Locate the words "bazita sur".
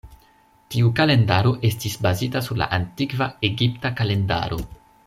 2.07-2.61